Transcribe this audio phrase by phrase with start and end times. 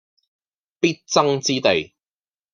[0.79, 1.93] 必爭之地